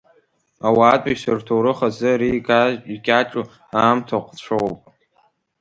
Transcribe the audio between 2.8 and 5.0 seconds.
икьаҿу аамҭа ҟәҵәоуп.